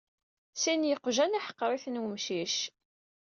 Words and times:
Sin 0.61 0.79
n 0.81 0.87
yiqjan 0.89 1.35
yeḥqer-iten 1.37 1.99
umcic. 2.01 2.55